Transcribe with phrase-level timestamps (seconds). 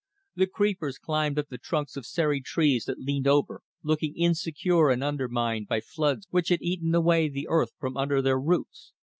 [0.35, 5.03] The creepers climbed up the trunks of serried trees that leaned over, looking insecure and
[5.03, 8.93] undermined by floods which had eaten away the earth from under their roots.